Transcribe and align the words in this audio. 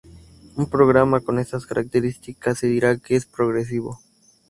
Un 0.55 0.67
programa 0.67 1.19
con 1.21 1.37
estas 1.37 1.67
características 1.67 2.57
se 2.57 2.65
dirá 2.65 2.97
que 2.97 3.15
es 3.15 3.27
"progresivo". 3.27 3.99